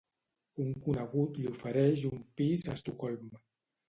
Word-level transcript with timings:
Un 0.61 0.69
conegut 0.85 1.37
li 1.41 1.45
ofereix 1.49 2.05
un 2.09 2.23
pis 2.39 2.65
a 2.71 2.79
Estocolm. 2.81 3.29